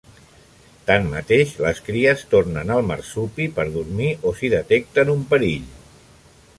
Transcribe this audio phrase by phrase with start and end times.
[0.85, 5.71] Tanmateix, les cries tornen al marsupi per dormir o si detecten un perill.